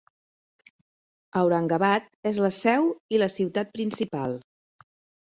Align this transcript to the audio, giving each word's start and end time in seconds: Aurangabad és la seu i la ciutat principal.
Aurangabad 1.41 2.09
és 2.31 2.41
la 2.47 2.51
seu 2.63 2.91
i 3.19 3.23
la 3.23 3.31
ciutat 3.39 3.73
principal. 3.81 4.39